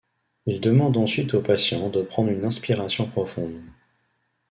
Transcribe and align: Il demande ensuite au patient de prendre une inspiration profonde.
Il 0.47 0.59
demande 0.61 0.97
ensuite 0.97 1.35
au 1.35 1.41
patient 1.41 1.91
de 1.91 2.01
prendre 2.01 2.31
une 2.31 2.43
inspiration 2.43 3.05
profonde. 3.07 3.61